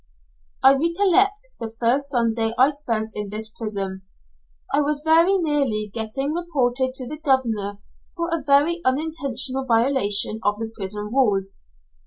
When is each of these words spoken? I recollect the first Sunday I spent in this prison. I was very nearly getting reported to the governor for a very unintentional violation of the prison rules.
I 0.63 0.71
recollect 0.73 1.49
the 1.59 1.75
first 1.79 2.09
Sunday 2.09 2.55
I 2.57 2.71
spent 2.71 3.11
in 3.13 3.29
this 3.29 3.49
prison. 3.51 4.01
I 4.73 4.81
was 4.81 5.03
very 5.05 5.37
nearly 5.37 5.91
getting 5.93 6.33
reported 6.33 6.95
to 6.95 7.07
the 7.07 7.19
governor 7.19 7.83
for 8.15 8.31
a 8.33 8.41
very 8.43 8.81
unintentional 8.83 9.63
violation 9.65 10.39
of 10.43 10.57
the 10.57 10.71
prison 10.75 11.11
rules. 11.13 11.59